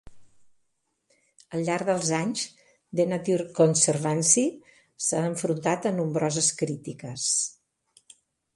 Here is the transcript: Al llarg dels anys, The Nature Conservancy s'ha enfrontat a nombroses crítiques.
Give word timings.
Al 1.57 1.61
llarg 1.67 1.89
dels 1.89 2.09
anys, 2.19 2.45
The 2.99 3.05
Nature 3.11 3.45
Conservancy 3.61 4.47
s'ha 5.09 5.23
enfrontat 5.29 5.89
a 5.91 5.95
nombroses 6.01 6.51
crítiques. 6.63 7.29